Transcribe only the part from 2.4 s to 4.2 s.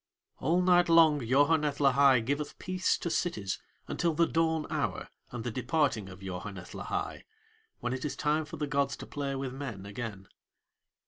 peace to cities until